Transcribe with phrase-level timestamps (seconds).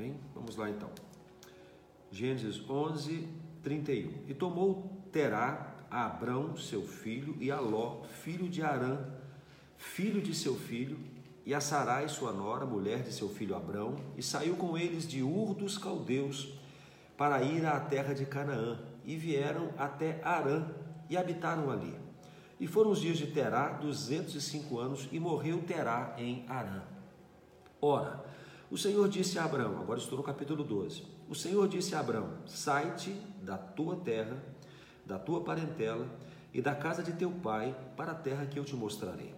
[0.00, 0.14] Amém?
[0.34, 0.88] Vamos lá então.
[2.10, 3.28] Gênesis 11,
[3.62, 4.10] 31.
[4.28, 8.98] E tomou Terá a Abrão, seu filho, e a Ló, filho de Arã,
[9.76, 10.98] filho de seu filho,
[11.44, 15.22] e a Sarai, sua nora, mulher de seu filho Abrão, e saiu com eles de
[15.22, 16.54] Ur dos Caldeus
[17.14, 20.66] para ir à terra de Canaã, e vieram até Arã
[21.10, 21.94] e habitaram ali.
[22.58, 26.84] E foram os dias de Terá, duzentos e cinco anos, e morreu Terá em Arã.
[27.82, 28.29] Ora,
[28.70, 31.02] o Senhor disse a Abraão, agora estou no capítulo 12.
[31.28, 33.10] O Senhor disse a Abraão: Sai-te
[33.42, 34.36] da tua terra,
[35.04, 36.06] da tua parentela
[36.54, 39.34] e da casa de teu pai para a terra que eu te mostrarei.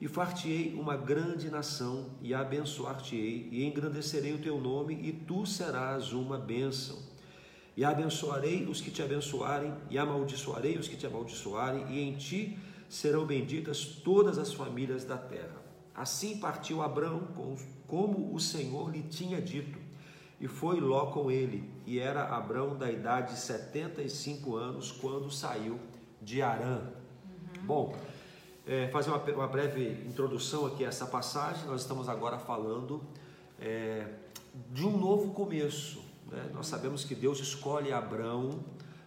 [0.00, 6.12] E far-te-ei uma grande nação, e abençoar-te-ei, e engrandecerei o teu nome, e tu serás
[6.12, 6.98] uma bênção.
[7.76, 12.58] E abençoarei os que te abençoarem, e amaldiçoarei os que te amaldiçoarem, e em ti
[12.88, 15.62] serão benditas todas as famílias da terra.
[15.94, 17.26] Assim partiu Abraão,
[17.86, 19.78] como o Senhor lhe tinha dito,
[20.40, 25.78] e foi Ló com ele, e era Abraão da idade de 75 anos quando saiu
[26.20, 26.80] de Arã.
[26.80, 27.66] Uhum.
[27.66, 27.96] Bom,
[28.66, 31.64] é, fazer uma, uma, breve introdução aqui a essa passagem.
[31.66, 33.02] Nós estamos agora falando
[33.60, 34.08] é,
[34.72, 36.02] de um novo começo.
[36.30, 36.50] Né?
[36.52, 38.60] Nós sabemos que Deus escolhe Abraão,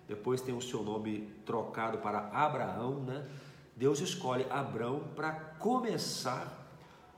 [0.08, 3.02] depois tem o seu nome trocado para Abraão.
[3.02, 3.28] Né?
[3.76, 6.68] Deus escolhe Abraão para começar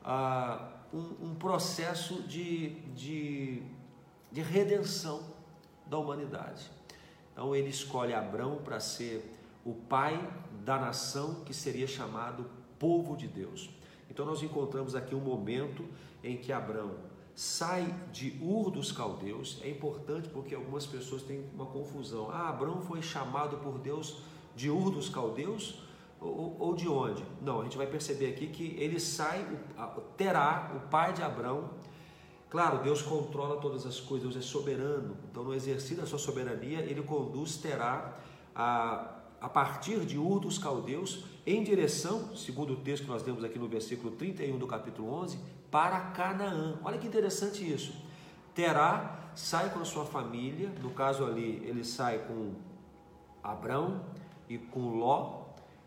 [0.03, 3.61] ah, um, um, processo de, de,
[4.31, 5.23] de redenção
[5.85, 6.69] da humanidade.
[7.31, 10.19] Então ele escolhe Abraão para ser o pai
[10.63, 12.45] da nação que seria chamado
[12.77, 13.69] povo de Deus.
[14.09, 15.85] Então nós encontramos aqui um momento
[16.23, 16.95] em que Abraão
[17.33, 19.59] sai de Ur dos caldeus.
[19.63, 22.29] É importante porque algumas pessoas têm uma confusão.
[22.29, 24.21] Ah, Abraão foi chamado por Deus
[24.55, 25.81] de Ur dos caldeus
[26.21, 27.25] ou, ou de onde?
[27.41, 29.45] Não, a gente vai perceber aqui que ele sai,
[30.15, 31.71] terá o pai de Abraão.
[32.49, 35.17] Claro, Deus controla todas as coisas, Deus é soberano.
[35.29, 38.17] Então, no exercício da sua soberania, ele conduz Terá
[38.55, 43.43] a a partir de Ur dos Caldeus, em direção, segundo o texto que nós lemos
[43.43, 45.39] aqui no versículo 31 do capítulo 11,
[45.71, 46.77] para Canaã.
[46.83, 47.91] Olha que interessante isso.
[48.53, 52.53] Terá sai com a sua família, no caso ali, ele sai com
[53.41, 54.05] Abrão
[54.47, 55.40] e com Ló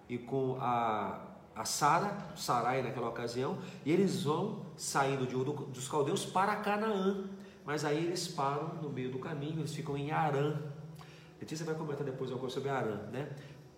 [0.09, 1.21] e com a,
[1.55, 5.35] a Sara, Sarai naquela ocasião, e eles vão saindo de
[5.73, 7.25] dos Caldeus para Canaã.
[7.65, 10.61] Mas aí eles param no meio do caminho, eles ficam em Arã,
[11.45, 13.29] Letícia vai comentar depois alguma coisa sobre Arã, né?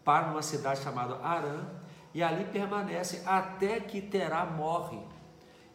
[0.04, 1.65] Para numa cidade chamada Arã
[2.15, 5.00] e ali permanece até que Terá morre.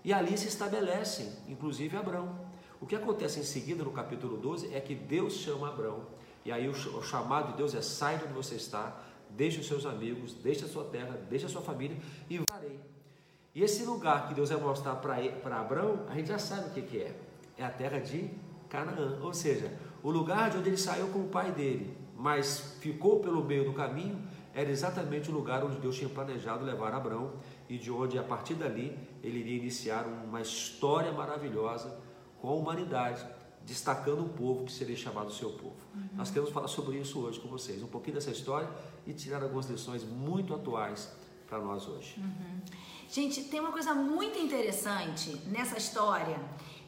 [0.02, 2.40] E ali se estabelecem, inclusive Abrão.
[2.80, 6.06] O que acontece em seguida no capítulo 12 é que Deus chama Abrão.
[6.46, 8.98] E aí o chamado de Deus é: sai de onde você está,
[9.36, 11.98] deixe os seus amigos, deixe a sua terra, deixe a sua família
[12.30, 12.80] e varei.
[13.54, 16.82] E esse lugar que Deus vai mostrar para Abrão, a gente já sabe o que,
[16.82, 17.16] que é.
[17.58, 18.30] É a terra de
[18.70, 19.20] Canaã.
[19.22, 23.44] Ou seja, o lugar de onde ele saiu com o pai dele, mas ficou pelo
[23.44, 24.22] meio do caminho,
[24.54, 27.34] era exatamente o lugar onde Deus tinha planejado levar Abraão
[27.70, 31.98] e de onde, a partir dali, ele iria iniciar uma história maravilhosa
[32.42, 33.26] com a humanidade,
[33.66, 35.76] destacando um povo que seria chamado seu povo.
[35.96, 36.10] Uhum.
[36.16, 38.70] Nós queremos falar sobre isso hoje com vocês, um pouquinho dessa história
[39.06, 41.12] e tirar algumas lições muito atuais
[41.48, 42.16] para nós hoje.
[42.18, 42.62] Uhum.
[43.10, 46.40] Gente, tem uma coisa muito interessante nessa história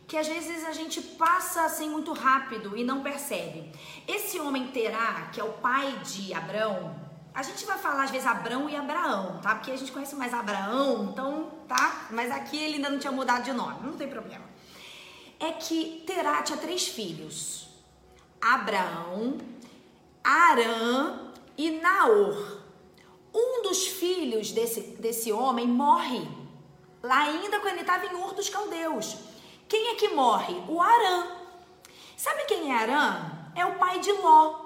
[0.08, 3.72] que às vezes a gente passa assim muito rápido e não percebe.
[4.08, 6.96] Esse homem Terá, que é o pai de Abraão,
[7.34, 9.56] a gente vai falar às vezes Abraão e Abraão, tá?
[9.56, 12.08] Porque a gente conhece mais Abraão, então, tá?
[12.12, 14.53] Mas aqui ele ainda não tinha mudado de nome, não tem problema.
[15.40, 17.68] É que Terá tinha três filhos:
[18.42, 19.38] Abraão,
[20.24, 22.62] Arã e Naor.
[23.34, 26.22] Um dos filhos desse, desse homem morre
[27.02, 29.18] lá ainda quando ele estava em Ur dos Caldeus.
[29.68, 30.56] Quem é que morre?
[30.70, 31.28] O Arã.
[32.16, 33.50] Sabe quem é Arã?
[33.56, 34.62] É o pai de Ló.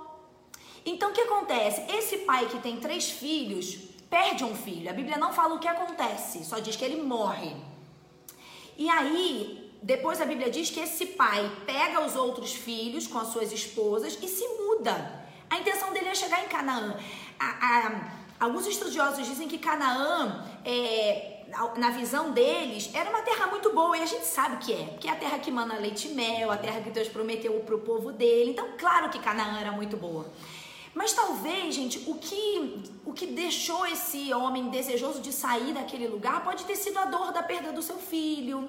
[0.85, 1.81] Então o que acontece?
[1.91, 3.75] Esse pai que tem três filhos
[4.09, 4.89] perde um filho.
[4.89, 7.55] A Bíblia não fala o que acontece, só diz que ele morre.
[8.77, 13.27] E aí, depois a Bíblia diz que esse pai pega os outros filhos com as
[13.27, 15.25] suas esposas e se muda.
[15.49, 16.97] A intenção dele é chegar em Canaã.
[17.39, 21.37] A, a, alguns estudiosos dizem que Canaã é,
[21.77, 25.07] na visão deles, era uma terra muito boa, e a gente sabe que é, que
[25.07, 27.79] é a terra que mana leite e mel, a terra que Deus prometeu para o
[27.79, 28.51] povo dele.
[28.51, 30.25] Então, claro que Canaã era muito boa.
[30.93, 36.43] Mas talvez, gente, o que, o que deixou esse homem desejoso de sair daquele lugar
[36.43, 38.67] pode ter sido a dor da perda do seu filho,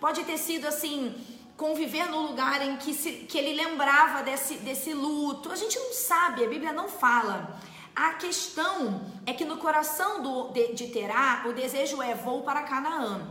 [0.00, 1.14] pode ter sido assim,
[1.56, 5.50] conviver no lugar em que, se, que ele lembrava desse, desse luto.
[5.50, 7.60] A gente não sabe, a Bíblia não fala.
[7.94, 12.62] A questão é que no coração do, de, de Terá, o desejo é voo para
[12.62, 13.26] Canaã.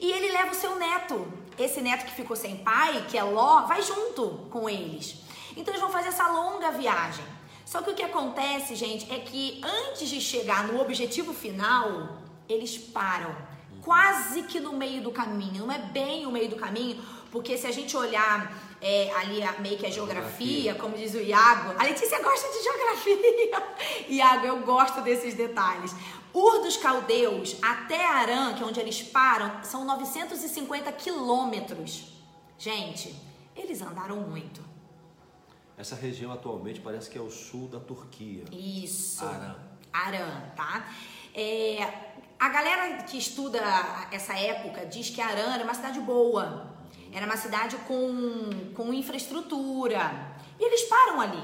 [0.00, 1.26] E ele leva o seu neto.
[1.58, 5.16] Esse neto que ficou sem pai, que é Ló, vai junto com eles.
[5.56, 7.24] Então eles vão fazer essa longa viagem.
[7.64, 12.18] Só que o que acontece, gente, é que antes de chegar no objetivo final,
[12.48, 13.34] eles param.
[13.86, 15.64] Quase que no meio do caminho.
[15.64, 17.00] Não é bem o meio do caminho,
[17.30, 18.52] porque se a gente olhar
[18.82, 22.64] é, ali a, meio que a geografia, como diz o Iago, a Letícia gosta de
[22.64, 23.62] geografia.
[24.10, 25.94] Iago, eu gosto desses detalhes.
[26.34, 32.12] Ur dos Caldeus até Arã, que é onde eles param, são 950 quilômetros.
[32.58, 33.14] Gente,
[33.54, 34.60] eles andaram muito.
[35.78, 38.46] Essa região atualmente parece que é o sul da Turquia.
[38.50, 39.24] Isso.
[39.24, 39.54] Arã.
[40.06, 40.86] Arã, tá?
[41.34, 41.88] É,
[42.38, 43.60] a galera que estuda
[44.10, 46.74] essa época diz que Arã era uma cidade boa.
[47.12, 50.36] Era uma cidade com, com infraestrutura.
[50.58, 51.42] E eles param ali.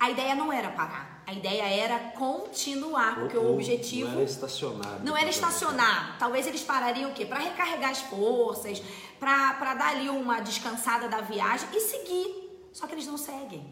[0.00, 1.22] A ideia não era parar.
[1.26, 4.08] A ideia era continuar, porque Ou- o objetivo.
[4.08, 5.04] Não era estacionar.
[5.04, 6.16] Não era estacionar.
[6.18, 7.26] Talvez eles parariam o quê?
[7.26, 8.82] Para recarregar as forças,
[9.20, 12.48] para dar ali uma descansada da viagem e seguir.
[12.72, 13.64] Só que eles não seguem.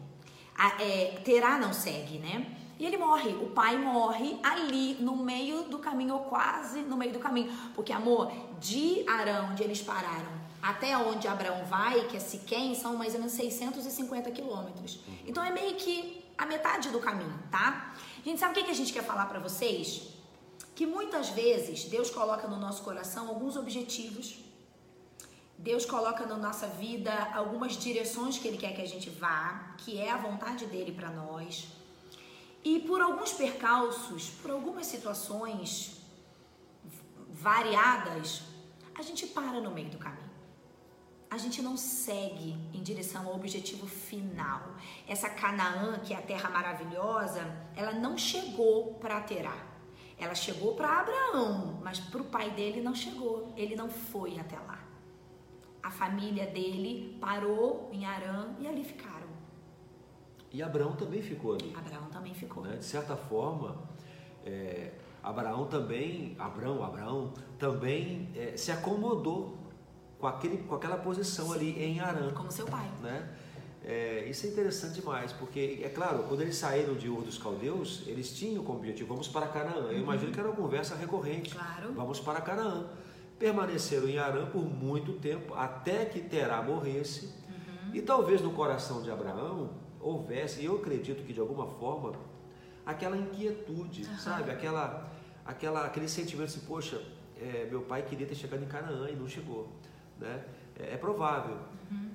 [0.55, 2.45] A, é, Terá não segue, né?
[2.79, 3.31] E ele morre.
[3.31, 7.51] O pai morre ali no meio do caminho, ou quase no meio do caminho.
[7.73, 10.31] Porque, amor, de Arão, onde eles pararam,
[10.61, 14.99] até onde Abraão vai, que é Siquém, são mais ou menos 650 quilômetros.
[15.25, 17.93] Então é meio que a metade do caminho, tá?
[18.23, 20.17] Gente, sabe o que que a gente quer falar para vocês?
[20.77, 24.37] que muitas vezes Deus coloca no nosso coração alguns objetivos.
[25.57, 29.97] Deus coloca na nossa vida algumas direções que Ele quer que a gente vá, que
[29.97, 31.67] é a vontade dele para nós.
[32.63, 36.01] E por alguns percalços, por algumas situações
[37.29, 38.43] variadas,
[38.95, 40.27] a gente para no meio do caminho.
[41.29, 44.75] A gente não segue em direção ao objetivo final.
[45.07, 47.41] Essa Canaã, que é a terra maravilhosa,
[47.75, 49.57] ela não chegou para Terá.
[50.17, 53.53] Ela chegou para Abraão, mas para o pai dele não chegou.
[53.55, 54.79] Ele não foi até lá.
[55.83, 59.16] A família dele parou em Arã e ali ficaram.
[60.57, 61.71] E Abraão também ficou ali.
[61.77, 62.63] Abraão também ficou.
[62.63, 62.77] né?
[62.77, 63.75] De certa forma,
[64.43, 69.55] é, Abraão também, Abraão, Abraão também é, se acomodou
[70.17, 72.31] com, aquele, com aquela posição ali em Arã.
[72.31, 72.89] Como seu pai.
[73.03, 73.37] né?
[73.83, 78.01] É, isso é interessante demais, porque, é claro, quando eles saíram de Ur dos Caldeus,
[78.07, 79.91] eles tinham como objetivo, vamos para Canaã.
[79.91, 81.53] Eu imagino que era uma conversa recorrente.
[81.53, 81.93] Claro.
[81.93, 82.87] Vamos para Canaã.
[83.37, 87.31] Permaneceram em Arã por muito tempo, até que Terá morresse.
[87.93, 92.13] E talvez no coração de Abraão houvesse, e eu acredito que de alguma forma,
[92.85, 94.51] aquela inquietude, sabe?
[94.51, 95.09] Aquela,
[95.45, 97.01] aquela, aquele sentimento assim, poxa,
[97.39, 99.67] é, meu pai queria ter chegado em Canaã e não chegou.
[100.19, 100.43] Né?
[100.79, 101.57] É, é provável.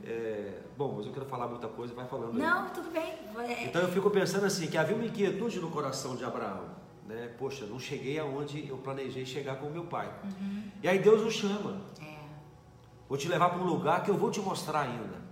[0.04, 2.38] É, bom, mas eu quero falar muita coisa, vai falando aí.
[2.38, 3.14] Não, tudo bem.
[3.48, 6.68] É, Então eu fico pensando assim, que havia uma inquietude no coração de Abraão,
[7.06, 7.30] né?
[7.38, 10.12] Poxa, não cheguei aonde eu planejei chegar com meu pai.
[10.82, 11.80] E aí Deus o chama.
[12.00, 12.16] é,
[13.08, 15.22] Vou te levar para um lugar que eu vou te mostrar ainda.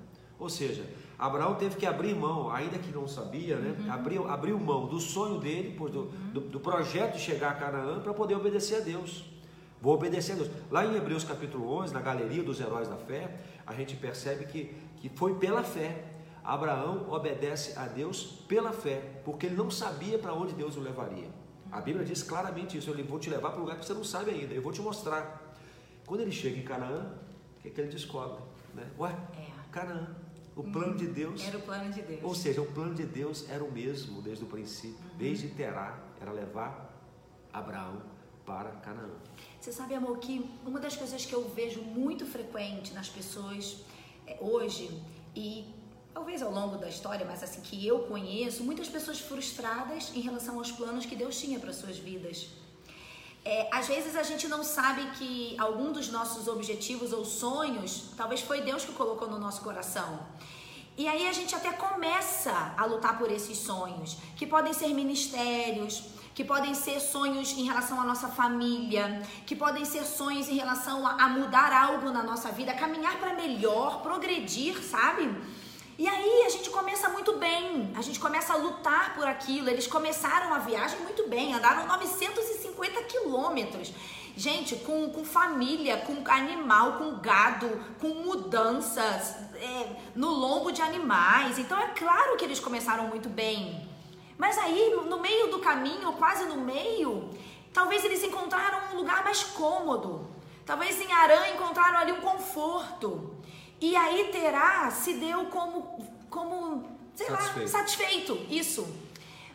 [0.40, 0.82] Ou seja,
[1.19, 3.76] Abraão teve que abrir mão, ainda que não sabia, né?
[3.90, 8.14] Abriu, abriu mão do sonho dele, do, do, do projeto de chegar a Canaã, para
[8.14, 9.26] poder obedecer a Deus.
[9.82, 10.50] Vou obedecer a Deus.
[10.70, 14.75] Lá em Hebreus capítulo 11, na galeria dos heróis da fé, a gente percebe que,
[14.96, 16.06] que foi pela fé.
[16.42, 21.28] Abraão obedece a Deus pela fé, porque ele não sabia para onde Deus o levaria.
[21.70, 24.02] A Bíblia diz claramente isso: eu vou te levar para um lugar que você não
[24.04, 25.54] sabe ainda, eu vou te mostrar.
[26.06, 27.12] Quando ele chega em Canaã,
[27.58, 28.42] o que, é que ele descobre?
[28.75, 28.87] Né?
[28.98, 29.50] Ué, É.
[29.70, 30.09] Canaã,
[30.57, 31.47] o plano de Deus.
[31.47, 32.21] era o plano de Deus.
[32.23, 36.33] Ou seja, o plano de Deus era o mesmo desde o princípio, desde Terá, era
[36.33, 36.90] levar
[37.52, 38.02] Abraão
[38.45, 39.11] para Canaã.
[39.61, 43.85] Você sabe, amor, que uma das coisas que eu vejo muito frequente nas pessoas
[44.26, 44.90] é, hoje,
[45.35, 45.66] e
[46.12, 50.59] talvez ao longo da história, mas assim que eu conheço, muitas pessoas frustradas em relação
[50.59, 52.50] aos planos que Deus tinha para suas vidas.
[53.52, 58.40] É, às vezes a gente não sabe que algum dos nossos objetivos ou sonhos, talvez
[58.42, 60.21] foi Deus que colocou no nosso coração.
[60.97, 66.04] E aí a gente até começa a lutar por esses sonhos, que podem ser ministérios,
[66.33, 71.04] que podem ser sonhos em relação à nossa família, que podem ser sonhos em relação
[71.04, 75.28] a, mudar algo na nossa vida, caminhar para melhor, progredir, sabe?
[75.99, 79.69] E aí a gente começa muito bem, a gente começa a lutar por aquilo.
[79.69, 82.60] Eles começaram a viagem muito bem, andaram 950
[83.08, 83.92] quilômetros.
[84.37, 87.68] Gente, com, com família, com animal, com gado,
[88.00, 91.58] com mudanças é, no lombo de animais.
[91.58, 93.88] Então é claro que eles começaram muito bem.
[94.38, 97.28] Mas aí, no meio do caminho, quase no meio,
[97.72, 100.26] talvez eles encontraram um lugar mais cômodo.
[100.64, 103.37] Talvez em Arã encontraram ali um conforto.
[103.80, 107.60] E aí Terá se deu como, como sei Satisfeito.
[107.60, 108.46] lá, satisfeito.
[108.49, 108.88] Isso.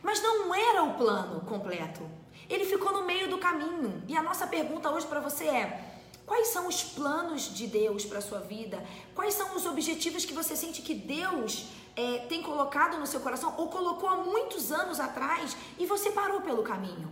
[0.04, 2.08] Mas não era o plano completo.
[2.50, 4.04] Ele ficou no meio do caminho.
[4.08, 8.20] E a nossa pergunta hoje para você é: Quais são os planos de Deus para
[8.20, 8.84] sua vida?
[9.14, 13.54] Quais são os objetivos que você sente que Deus é, tem colocado no seu coração
[13.58, 17.12] ou colocou há muitos anos atrás e você parou pelo caminho?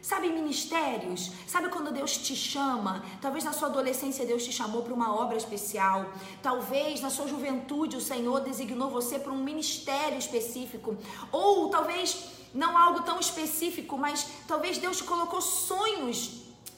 [0.00, 1.32] Sabe, ministérios?
[1.48, 3.04] Sabe quando Deus te chama?
[3.20, 6.06] Talvez na sua adolescência Deus te chamou para uma obra especial.
[6.40, 10.96] Talvez na sua juventude o Senhor designou você para um ministério específico.
[11.32, 16.18] Ou talvez não algo tão específico, mas talvez Deus te colocou sonhos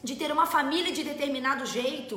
[0.03, 2.17] de ter uma família de determinado jeito.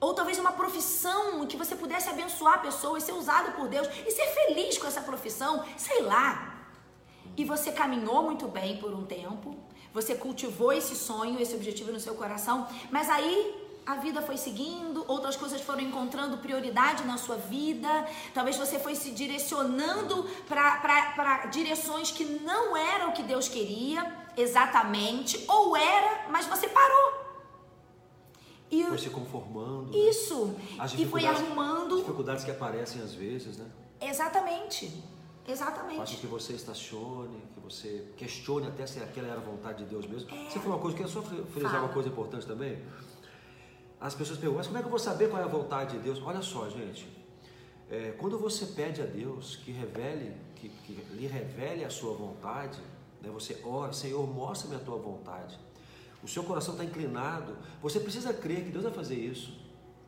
[0.00, 4.26] Ou talvez uma profissão que você pudesse abençoar pessoas, ser usado por Deus e ser
[4.38, 6.66] feliz com essa profissão, sei lá.
[7.36, 9.56] E você caminhou muito bem por um tempo,
[9.92, 15.04] você cultivou esse sonho, esse objetivo no seu coração, mas aí a vida foi seguindo,
[15.06, 17.88] outras coisas foram encontrando prioridade na sua vida,
[18.32, 25.44] talvez você foi se direcionando para direções que não eram o que Deus queria exatamente,
[25.46, 27.24] ou era, mas você parou.
[28.70, 29.92] E foi se conformando.
[29.92, 29.98] Né?
[29.98, 30.46] Isso.
[30.46, 30.86] Né?
[30.98, 31.96] E foi arrumando.
[31.96, 33.66] Dificuldades que aparecem às vezes, né?
[34.00, 35.02] Exatamente.
[35.46, 35.98] Exatamente.
[35.98, 40.06] Faz que você estacione, que você questione até se aquela era a vontade de Deus
[40.06, 40.30] mesmo.
[40.34, 40.50] É.
[40.50, 42.82] Você falou uma coisa, que é só frisar uma coisa importante também.
[44.00, 46.02] As pessoas perguntam, mas como é que eu vou saber qual é a vontade de
[46.02, 46.20] Deus?
[46.22, 47.08] Olha só, gente.
[47.90, 52.80] É, quando você pede a Deus que revele, que, que lhe revele a sua vontade,
[53.20, 55.58] né, você ora, Senhor, mostra-me a tua vontade.
[56.22, 57.56] O seu coração está inclinado.
[57.82, 59.52] Você precisa crer que Deus vai fazer isso,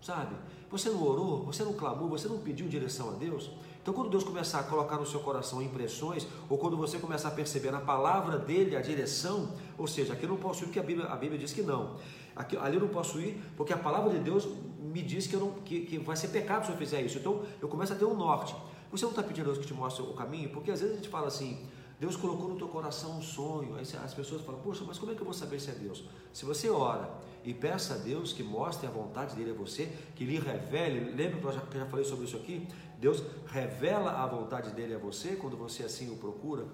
[0.00, 0.34] sabe?
[0.70, 3.50] Você não orou, você não clamou, você não pediu direção a Deus.
[3.82, 7.30] Então, quando Deus começar a colocar no seu coração impressões, ou quando você começar a
[7.30, 10.82] perceber na palavra dele a direção, ou seja, aqui eu não posso ir porque a
[10.82, 11.96] Bíblia, a Bíblia diz que não.
[12.36, 14.46] Aqui, ali eu não posso ir porque a palavra de Deus
[14.78, 17.18] me diz que, eu não, que, que vai ser pecado se eu fizer isso.
[17.18, 18.54] Então, eu começo a ter um norte.
[18.90, 20.50] Você não está pedindo a Deus que te mostre o caminho?
[20.50, 21.66] Porque às vezes a gente fala assim,
[21.98, 23.74] Deus colocou no teu coração um sonho.
[23.76, 26.04] Aí as pessoas falam, poxa, mas como é que eu vou saber se é Deus?
[26.32, 27.10] Se você ora
[27.42, 31.40] e peça a Deus que mostre a vontade dele a você, que lhe revele, lembra
[31.40, 32.68] que eu já, que eu já falei sobre isso aqui?
[32.98, 36.66] Deus revela a vontade dele a você quando você assim o procura.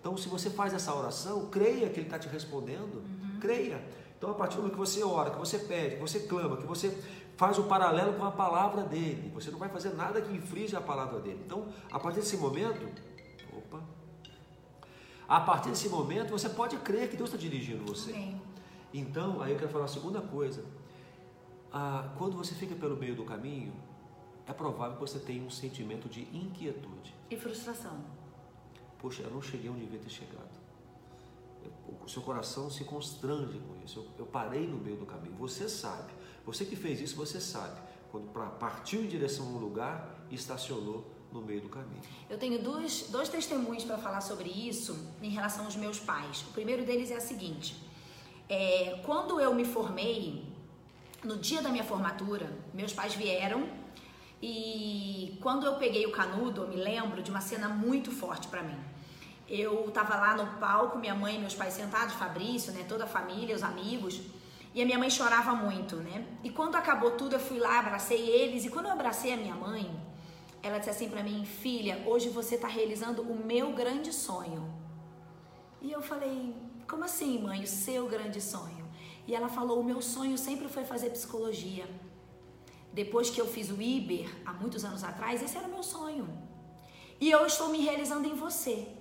[0.00, 2.96] Então, se você faz essa oração, creia que ele está te respondendo.
[2.96, 3.38] Uhum.
[3.38, 3.82] Creia.
[4.20, 6.66] Então, a partir do momento que você ora, que você pede, que você clama, que
[6.66, 6.90] você
[7.38, 10.80] faz o paralelo com a palavra dele, você não vai fazer nada que infringe a
[10.82, 11.40] palavra dele.
[11.46, 12.86] Então, a partir desse momento,
[13.56, 13.82] opa,
[15.26, 18.34] a partir desse momento, você pode crer que Deus está dirigindo você.
[18.92, 20.66] Então, aí eu quero falar a segunda coisa.
[21.72, 23.72] Ah, quando você fica pelo meio do caminho,
[24.46, 27.14] é provável que você tenha um sentimento de inquietude.
[27.30, 28.04] E frustração.
[28.98, 30.59] Poxa, eu não cheguei onde devia ter chegado.
[32.04, 34.00] O seu coração se constrange com isso.
[34.00, 35.34] Eu, eu parei no meio do caminho.
[35.36, 36.12] Você sabe.
[36.44, 37.80] Você que fez isso, você sabe.
[38.10, 38.26] Quando
[38.58, 42.02] partiu em direção a um lugar e estacionou no meio do caminho.
[42.28, 46.42] Eu tenho dois, dois testemunhos para falar sobre isso em relação aos meus pais.
[46.42, 47.76] O primeiro deles é o seguinte:
[48.48, 50.44] é, quando eu me formei,
[51.22, 53.68] no dia da minha formatura, meus pais vieram
[54.42, 58.62] e quando eu peguei o canudo, eu me lembro de uma cena muito forte para
[58.62, 58.78] mim.
[59.50, 63.06] Eu estava lá no palco, minha mãe e meus pais sentados, Fabrício, né, toda a
[63.06, 64.20] família, os amigos.
[64.72, 66.24] E a minha mãe chorava muito, né?
[66.44, 68.64] E quando acabou tudo, eu fui lá, abracei eles.
[68.64, 69.90] E quando eu abracei a minha mãe,
[70.62, 74.72] ela disse assim para mim: Filha, hoje você está realizando o meu grande sonho.
[75.82, 76.54] E eu falei:
[76.88, 77.64] Como assim, mãe?
[77.64, 78.88] O seu grande sonho?
[79.26, 81.88] E ela falou: O meu sonho sempre foi fazer psicologia.
[82.92, 86.28] Depois que eu fiz o Iber, há muitos anos atrás, esse era o meu sonho.
[87.20, 88.99] E eu estou me realizando em você.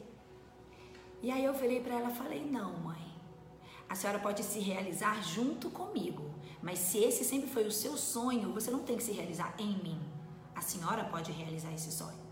[1.21, 3.09] E aí eu falei para ela, falei: "Não, mãe.
[3.87, 6.29] A senhora pode se realizar junto comigo,
[6.61, 9.77] mas se esse sempre foi o seu sonho, você não tem que se realizar em
[9.83, 9.99] mim.
[10.55, 12.29] A senhora pode realizar esse sonho."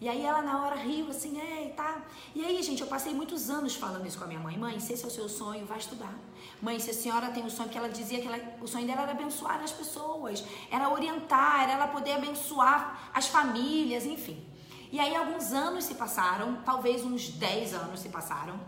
[0.00, 2.02] E aí ela na hora riu assim, é, tá.
[2.32, 4.56] E aí, gente, eu passei muitos anos falando isso com a minha mãe.
[4.56, 6.14] Mãe, se esse é o seu sonho, vai estudar.
[6.62, 9.02] Mãe, se a senhora tem o sonho que ela dizia que ela, o sonho dela
[9.02, 14.47] era abençoar as pessoas, era orientar, era ela poder abençoar as famílias, enfim.
[14.90, 18.58] E aí alguns anos se passaram, talvez uns 10 anos se passaram.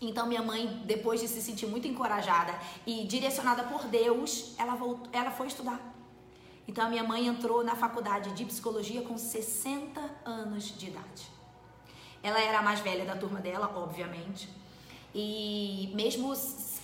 [0.00, 5.08] Então minha mãe, depois de se sentir muito encorajada e direcionada por Deus, ela voltou,
[5.12, 5.80] ela foi estudar.
[6.66, 11.28] Então a minha mãe entrou na faculdade de psicologia com 60 anos de idade.
[12.22, 14.48] Ela era a mais velha da turma dela, obviamente.
[15.14, 16.34] E mesmo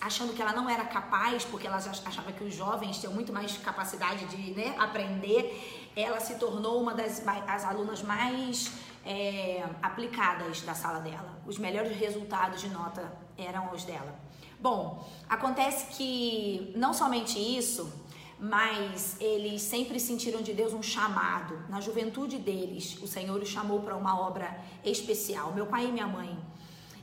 [0.01, 3.57] achando que ela não era capaz, porque ela achava que os jovens tinham muito mais
[3.59, 8.73] capacidade de né, aprender, ela se tornou uma das as alunas mais
[9.05, 11.39] é, aplicadas da sala dela.
[11.47, 14.15] Os melhores resultados de nota eram os dela.
[14.59, 17.91] Bom, acontece que não somente isso,
[18.39, 21.63] mas eles sempre sentiram de Deus um chamado.
[21.69, 26.07] Na juventude deles, o Senhor os chamou para uma obra especial, meu pai e minha
[26.07, 26.39] mãe.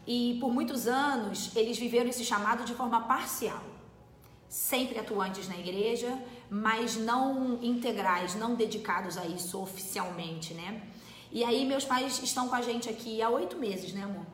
[0.08, 3.62] E por muitos anos eles viveram esse chamado de forma parcial.
[4.50, 6.18] sempre atuantes na igreja,
[6.50, 10.82] mas não integrais, não dedicados a isso oficialmente, né?
[11.34, 14.26] E aí meus pais estão com a gente aqui há oito meses, né, amor?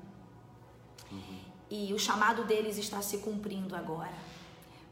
[1.12, 1.40] Uhum.
[1.72, 4.14] E o chamado deles está se cumprindo agora,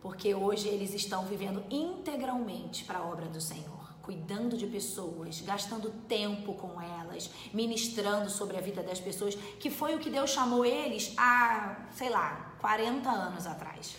[0.02, 3.81] porque hoje eles estão vivendo integralmente para a obra do Senhor
[4.12, 9.96] cuidando de pessoas, gastando tempo com elas, ministrando sobre a vida das pessoas, que foi
[9.96, 13.96] o que Deus chamou eles há, sei lá, 40 anos atrás.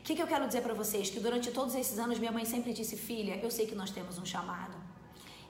[0.00, 1.10] O que, que eu quero dizer para vocês?
[1.10, 4.16] Que durante todos esses anos minha mãe sempre disse, filha, eu sei que nós temos
[4.16, 4.76] um chamado.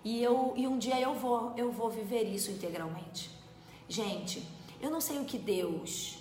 [0.02, 3.30] E, eu, e um dia eu vou, eu vou viver isso integralmente.
[3.88, 4.44] Gente,
[4.82, 6.18] eu não sei o que Deus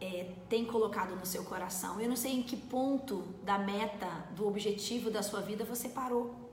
[0.00, 2.00] é, tem colocado no seu coração.
[2.00, 6.45] Eu não sei em que ponto da meta, do objetivo da sua vida você parou.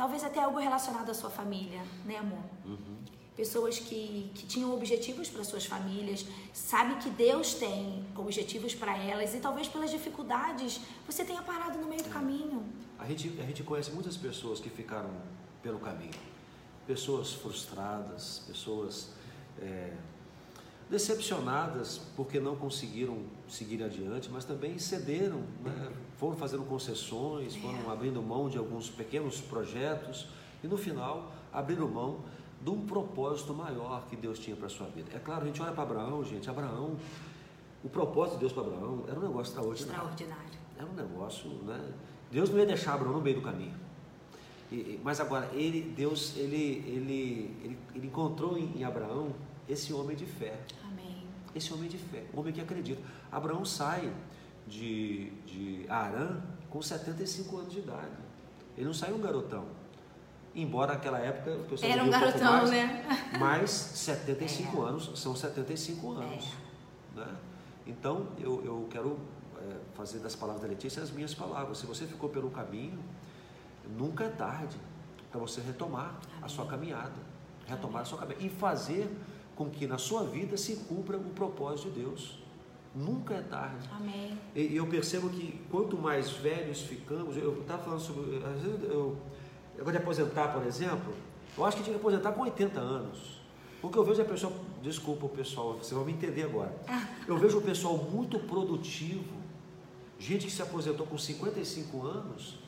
[0.00, 2.44] Talvez até algo relacionado à sua família, né, amor?
[2.64, 3.00] Uhum
[3.40, 9.34] pessoas que, que tinham objetivos para suas famílias, sabe que Deus tem objetivos para elas
[9.34, 12.62] e talvez pelas dificuldades você tenha parado no meio do caminho.
[12.98, 15.10] A gente, a gente conhece muitas pessoas que ficaram
[15.62, 16.20] pelo caminho,
[16.86, 19.12] pessoas frustradas, pessoas
[19.58, 19.94] é,
[20.90, 23.18] decepcionadas porque não conseguiram
[23.48, 25.92] seguir adiante, mas também cederam, né?
[26.18, 27.92] foram fazendo concessões, foram é.
[27.92, 30.26] abrindo mão de alguns pequenos projetos
[30.64, 32.18] e no final abriram mão
[32.60, 35.10] de um propósito maior que Deus tinha para a sua vida.
[35.14, 36.96] É claro, a gente olha para Abraão, gente, Abraão,
[37.84, 40.10] o propósito de Deus para Abraão era um negócio extraordinário.
[40.10, 40.58] Extraordinário.
[40.76, 41.92] Era um negócio, né?
[42.32, 43.74] Deus não ia deixar Abraão no meio do caminho.
[44.70, 49.34] E, mas agora, ele, Deus, ele, ele, ele, ele encontrou em, em Abraão
[49.70, 50.58] esse homem de fé.
[50.84, 51.26] Amém.
[51.54, 53.02] Esse homem de fé, homem que acredita.
[53.30, 54.12] Abraão sai
[54.66, 58.16] de, de Arã com 75 anos de idade.
[58.76, 59.66] Ele não saiu um garotão
[60.54, 63.04] embora naquela época o pessoal era um garotão, mais, né?
[63.38, 64.88] Mas 75 é.
[64.88, 66.56] anos são 75 anos,
[67.16, 67.20] é.
[67.20, 67.36] né?
[67.86, 69.18] Então eu, eu quero
[69.58, 71.78] é, fazer das palavras da Letícia as minhas palavras.
[71.78, 72.98] Se você ficou pelo caminho,
[73.96, 74.76] nunca é tarde
[75.30, 76.38] para você retomar Amém.
[76.42, 77.12] a sua caminhada,
[77.66, 78.02] retomar Amém.
[78.02, 79.10] a sua caminhada e fazer
[79.60, 82.38] com que na sua vida se cumpra o propósito de Deus.
[82.94, 83.86] Nunca é tarde.
[83.92, 84.38] Amém.
[84.56, 89.18] E eu percebo que quanto mais velhos ficamos, eu estava falando sobre, às vezes eu
[89.78, 91.14] Agora de aposentar, por exemplo,
[91.56, 93.40] eu acho que tinha que aposentar com 80 anos.
[93.80, 96.74] Porque eu vejo a pessoa, desculpa o pessoal, você vai me entender agora.
[97.26, 99.32] Eu vejo o pessoal muito produtivo,
[100.18, 102.58] gente que se aposentou com 55 anos,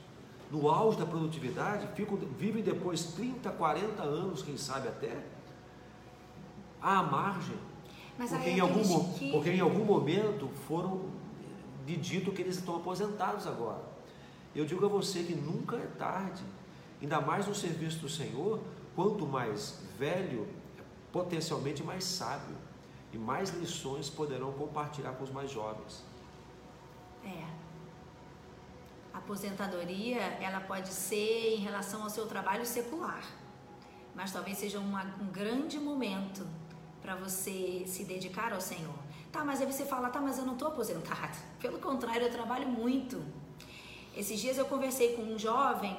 [0.50, 5.22] no auge da produtividade, ficam, vivem depois 30, 40 anos, quem sabe até,
[6.82, 7.56] à margem.
[8.16, 9.30] porque, em algum, que...
[9.30, 11.02] porque em algum momento foram
[11.86, 13.82] de dito que eles estão aposentados agora.
[14.54, 16.42] Eu digo a você que nunca é tarde
[17.00, 18.60] ainda mais no serviço do Senhor,
[18.94, 20.46] quanto mais velho,
[21.10, 22.56] potencialmente mais sábio
[23.12, 26.04] e mais lições poderão compartilhar com os mais jovens.
[27.24, 27.44] É.
[29.12, 33.24] A aposentadoria, ela pode ser em relação ao seu trabalho secular,
[34.14, 36.46] mas talvez seja uma, um grande momento
[37.02, 38.94] para você se dedicar ao Senhor.
[39.30, 41.36] Tá, mas aí você fala, tá, mas eu não estou aposentado.
[41.60, 43.22] Pelo contrário, eu trabalho muito.
[44.16, 45.96] Esses dias eu conversei com um jovem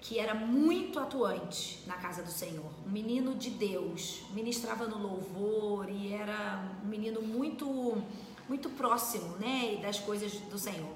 [0.00, 5.88] que era muito atuante na casa do Senhor, um menino de Deus, ministrava no louvor
[5.88, 8.02] e era um menino muito
[8.46, 10.92] muito próximo, né, das coisas do Senhor.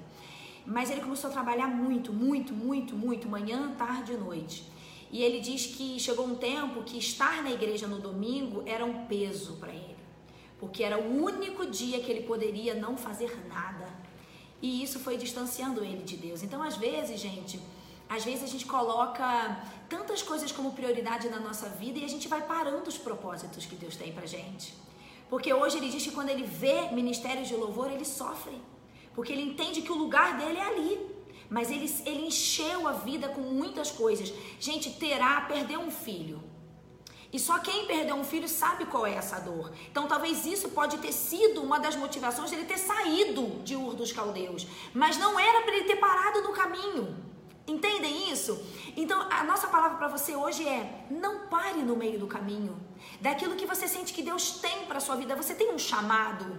[0.63, 4.71] Mas ele começou a trabalhar muito, muito, muito, muito, manhã, tarde e noite.
[5.11, 9.05] E ele diz que chegou um tempo que estar na igreja no domingo era um
[9.07, 9.97] peso para ele,
[10.59, 13.87] porque era o único dia que ele poderia não fazer nada.
[14.61, 16.43] E isso foi distanciando ele de Deus.
[16.43, 17.59] Então, às vezes, gente,
[18.07, 22.27] às vezes a gente coloca tantas coisas como prioridade na nossa vida e a gente
[22.27, 24.73] vai parando os propósitos que Deus tem pra gente.
[25.29, 28.59] Porque hoje ele diz que quando ele vê ministérios de louvor, ele sofre.
[29.15, 31.18] Porque ele entende que o lugar dele é ali.
[31.49, 34.31] Mas ele, ele encheu a vida com muitas coisas.
[34.59, 36.43] Gente, terá, perder um filho.
[37.31, 39.71] E só quem perdeu um filho sabe qual é essa dor.
[39.89, 44.11] Então talvez isso pode ter sido uma das motivações dele ter saído de Ur dos
[44.11, 44.67] Caldeus.
[44.93, 47.29] Mas não era para ele ter parado no caminho.
[47.67, 48.59] Entendem isso?
[48.97, 52.79] Então, a nossa palavra para você hoje é: não pare no meio do caminho.
[53.21, 56.57] Daquilo que você sente que Deus tem para sua vida, você tem um chamado.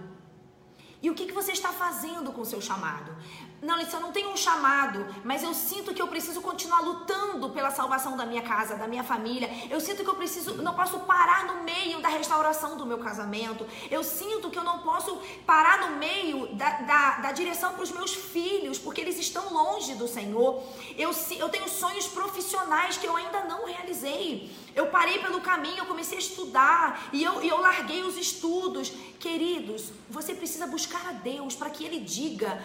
[1.01, 3.15] E o que, que você está fazendo com o seu chamado?
[3.61, 7.51] Não, Letícia, eu não tenho um chamado, mas eu sinto que eu preciso continuar lutando
[7.51, 9.47] pela salvação da minha casa, da minha família.
[9.69, 13.63] Eu sinto que eu preciso, não posso parar no meio da restauração do meu casamento.
[13.91, 17.91] Eu sinto que eu não posso parar no meio da, da, da direção para os
[17.91, 20.63] meus filhos, porque eles estão longe do Senhor.
[20.97, 24.51] Eu, eu tenho sonhos profissionais que eu ainda não realizei.
[24.75, 28.91] Eu parei pelo caminho, eu comecei a estudar e eu, e eu larguei os estudos.
[29.19, 32.61] Queridos, você precisa buscar a Deus para que Ele diga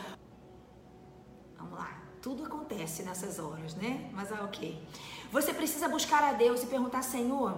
[2.26, 4.10] tudo acontece nessas horas, né?
[4.12, 4.82] Mas ah, ok.
[5.30, 7.56] Você precisa buscar a Deus e perguntar, Senhor,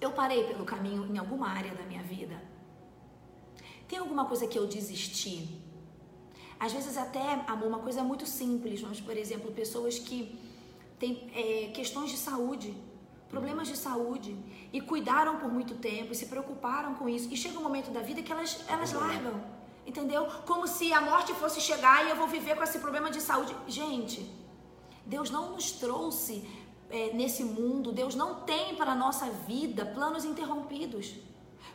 [0.00, 2.40] eu parei pelo caminho em alguma área da minha vida?
[3.88, 5.60] Tem alguma coisa que eu desisti?
[6.60, 10.38] Às vezes até, amor, uma coisa muito simples, mas, por exemplo, pessoas que
[11.00, 12.72] têm é, questões de saúde,
[13.28, 14.36] problemas de saúde,
[14.72, 18.02] e cuidaram por muito tempo, e se preocuparam com isso, e chega um momento da
[18.02, 19.42] vida que elas, elas largam,
[19.86, 20.26] entendeu?
[20.46, 23.54] Como se a morte fosse chegar e eu vou viver com esse problema de saúde.
[23.66, 24.28] Gente,
[25.04, 26.48] Deus não nos trouxe
[26.90, 31.14] é, nesse mundo, Deus não tem para a nossa vida planos interrompidos.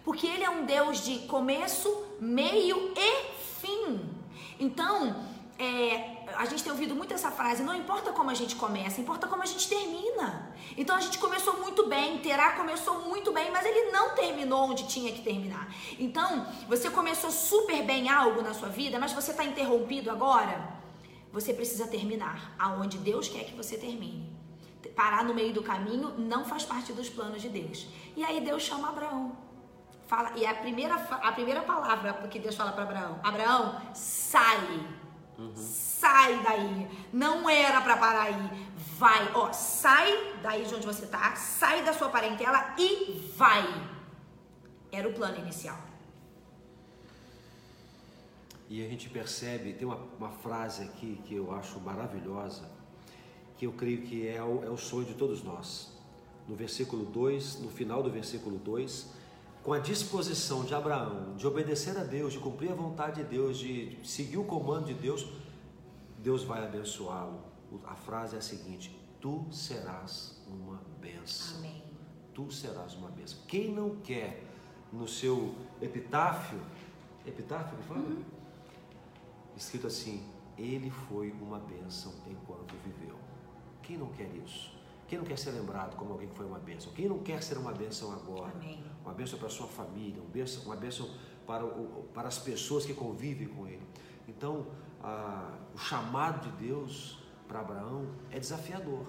[0.04, 1.90] Porque Ele é um Deus de começo,
[2.20, 4.00] meio e fim.
[4.60, 5.16] Então,
[5.58, 9.28] é, a gente tem ouvido muito essa frase: não importa como a gente começa, importa
[9.28, 10.54] como a gente termina.
[10.78, 14.88] Então a gente começou muito bem, Terá começou muito bem, mas ele não terminou onde
[14.88, 15.68] tinha que terminar.
[16.00, 20.76] Então, você começou super bem algo na sua vida, mas você está interrompido agora.
[21.32, 24.36] Você precisa terminar aonde Deus quer que você termine
[24.96, 27.88] parar no meio do caminho não faz parte dos planos de Deus.
[28.16, 29.38] E aí Deus chama Abraão.
[30.08, 35.05] Fala, e a primeira, a primeira palavra que Deus fala para Abraão: Abraão, sai.
[35.56, 36.88] Sai daí.
[37.12, 38.68] Não era para parar aí.
[38.98, 43.64] Vai, ó, sai daí de onde você tá, sai da sua parentela e vai.
[44.92, 45.78] Era o plano inicial.
[48.70, 52.70] E a gente percebe, tem uma, uma frase aqui que eu acho maravilhosa,
[53.58, 55.94] que eu creio que é o, é o sonho de todos nós.
[56.48, 59.08] No versículo 2, no final do versículo 2,
[59.66, 63.58] com a disposição de Abraão de obedecer a Deus, de cumprir a vontade de Deus,
[63.58, 65.28] de seguir o comando de Deus,
[66.20, 67.42] Deus vai abençoá-lo.
[67.84, 71.58] A frase é a seguinte: Tu serás uma bênção.
[71.58, 71.84] Amém.
[72.32, 73.40] Tu serás uma bênção.
[73.48, 74.44] Quem não quer
[74.94, 76.62] no seu epitáfio,
[77.26, 78.02] epitáfio que fala?
[78.02, 78.24] Uhum.
[79.58, 80.24] Escrito assim:
[80.60, 83.16] Ele foi uma bênção enquanto viveu.
[83.82, 84.76] Quem não quer isso?
[85.08, 86.94] Quem não quer ser lembrado como alguém que foi uma bênção?
[86.94, 88.52] Quem não quer ser uma bênção agora?
[88.52, 88.95] Amém.
[89.06, 91.08] Uma bênção para a sua família, uma bênção, uma bênção
[91.46, 91.64] para,
[92.14, 93.88] para as pessoas que convivem com ele.
[94.28, 94.66] Então,
[95.02, 99.06] a, o chamado de Deus para Abraão é desafiador.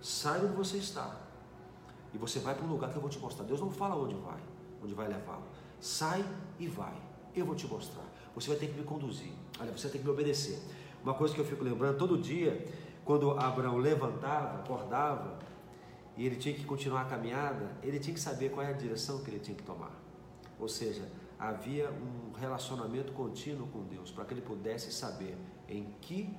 [0.00, 1.20] Sai onde você está
[2.12, 3.44] e você vai para um lugar que eu vou te mostrar.
[3.44, 4.40] Deus não fala onde vai,
[4.82, 5.44] onde vai levá-lo.
[5.80, 6.24] Sai
[6.58, 6.94] e vai.
[7.34, 8.04] Eu vou te mostrar.
[8.34, 9.32] Você vai ter que me conduzir.
[9.60, 10.58] Olha, você ter que me obedecer.
[11.02, 12.66] Uma coisa que eu fico lembrando todo dia
[13.04, 15.38] quando Abraão levantava, acordava,
[16.16, 19.22] e ele tinha que continuar a caminhada, ele tinha que saber qual é a direção
[19.22, 19.92] que ele tinha que tomar.
[20.58, 25.36] Ou seja, havia um relacionamento contínuo com Deus para que ele pudesse saber
[25.68, 26.32] em que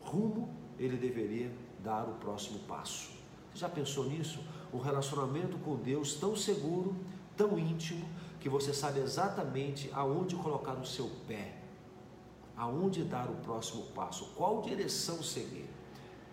[0.00, 3.10] rumo ele deveria dar o próximo passo.
[3.52, 4.40] Você já pensou nisso?
[4.72, 6.96] Um relacionamento com Deus tão seguro,
[7.36, 8.06] tão íntimo,
[8.40, 11.56] que você sabe exatamente aonde colocar o seu pé,
[12.56, 15.68] aonde dar o próximo passo, qual direção seguir.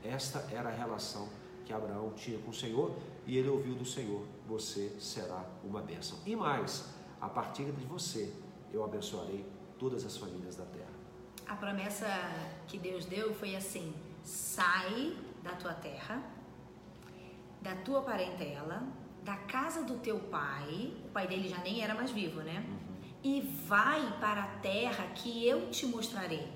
[0.03, 1.27] Esta era a relação
[1.65, 6.19] que Abraão tinha com o Senhor e ele ouviu do Senhor: Você será uma bênção.
[6.25, 8.31] E mais, a partir de você,
[8.71, 9.45] eu abençoarei
[9.79, 10.93] todas as famílias da terra.
[11.47, 12.07] A promessa
[12.67, 16.23] que Deus deu foi assim: sai da tua terra,
[17.61, 18.83] da tua parentela,
[19.23, 22.65] da casa do teu pai, o pai dele já nem era mais vivo, né?
[22.67, 22.85] Uhum.
[23.23, 26.47] E vai para a terra que eu te mostrarei.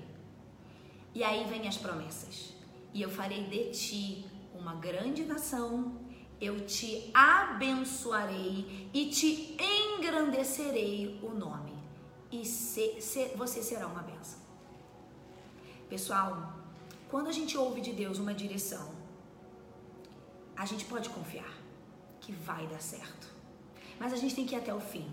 [1.12, 2.54] E aí vem as promessas
[2.92, 4.29] e eu farei de ti
[4.60, 5.98] uma grande nação,
[6.40, 11.74] eu te abençoarei e te engrandecerei o nome,
[12.30, 14.38] e se, se, você será uma benção.
[15.88, 16.54] Pessoal,
[17.10, 18.88] quando a gente ouve de Deus uma direção,
[20.56, 21.52] a gente pode confiar
[22.20, 23.26] que vai dar certo,
[23.98, 25.10] mas a gente tem que ir até o fim,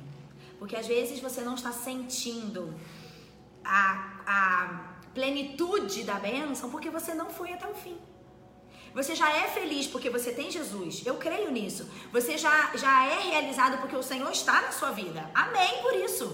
[0.59, 2.73] porque às vezes você não está sentindo
[3.63, 7.97] a, a plenitude da bênção porque você não foi até o fim.
[8.97, 11.03] Você já é feliz porque você tem Jesus.
[11.05, 11.87] Eu creio nisso.
[12.11, 15.29] Você já, já é realizado porque o Senhor está na sua vida.
[15.35, 16.25] Amém por isso.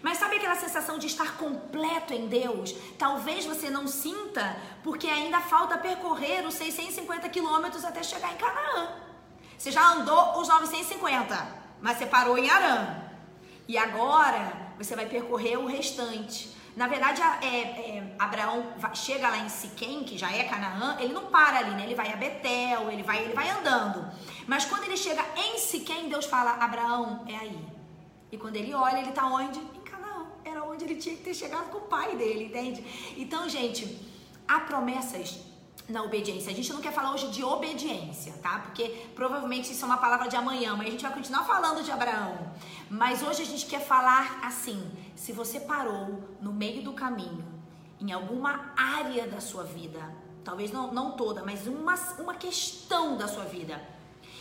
[0.00, 2.74] Mas sabe aquela sensação de estar completo em Deus?
[2.96, 8.88] Talvez você não sinta porque ainda falta percorrer os 650 quilômetros até chegar em Canaã.
[9.58, 13.02] Você já andou os 950, mas você parou em Arã.
[13.66, 16.56] E agora você vai percorrer o restante.
[16.78, 21.26] Na verdade, é, é, Abraão chega lá em Siquém, que já é Canaã, ele não
[21.26, 21.82] para ali, né?
[21.82, 24.08] Ele vai a Betel, ele vai, ele vai andando.
[24.46, 27.58] Mas quando ele chega em Siquém, Deus fala: Abraão, é aí.
[28.30, 29.58] E quando ele olha, ele está onde?
[29.58, 30.26] Em Canaã.
[30.44, 33.14] Era onde ele tinha que ter chegado com o pai dele, entende?
[33.16, 34.00] Então, gente,
[34.46, 35.40] há promessas
[35.88, 36.52] na obediência.
[36.52, 38.58] A gente não quer falar hoje de obediência, tá?
[38.58, 41.90] Porque provavelmente isso é uma palavra de amanhã, mas a gente vai continuar falando de
[41.90, 42.52] Abraão.
[42.90, 47.44] Mas hoje a gente quer falar assim: se você parou no meio do caminho,
[47.98, 49.98] em alguma área da sua vida,
[50.44, 53.80] talvez não, não toda, mas uma, uma questão da sua vida.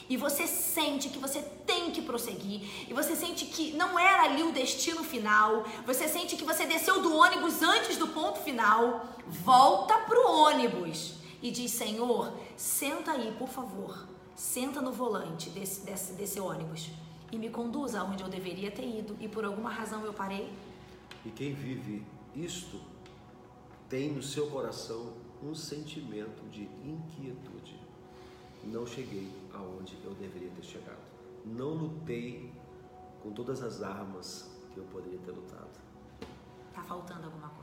[0.09, 4.41] E você sente que você tem que prosseguir, e você sente que não era ali
[4.41, 9.97] o destino final, você sente que você desceu do ônibus antes do ponto final, volta
[9.99, 16.39] pro ônibus e diz: Senhor, senta aí, por favor, senta no volante desse, desse, desse
[16.39, 16.89] ônibus
[17.31, 20.51] e me conduza aonde eu deveria ter ido, e por alguma razão eu parei.
[21.25, 22.79] E quem vive isto
[23.89, 27.79] tem no seu coração um sentimento de inquietude.
[28.63, 31.05] Não cheguei aonde eu deveria ter chegado.
[31.45, 32.51] Não lutei
[33.21, 35.79] com todas as armas que eu poderia ter lutado.
[36.73, 37.56] Tá faltando alguma coisa.